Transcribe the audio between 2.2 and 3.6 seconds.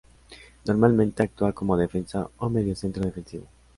o mediocentro defensivo.